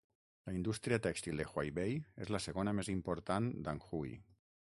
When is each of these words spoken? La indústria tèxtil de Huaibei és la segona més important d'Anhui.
La 0.49 0.53
indústria 0.59 0.97
tèxtil 1.07 1.43
de 1.43 1.47
Huaibei 1.49 1.93
és 2.25 2.33
la 2.37 2.41
segona 2.47 2.75
més 2.79 2.91
important 2.95 3.53
d'Anhui. 3.69 4.17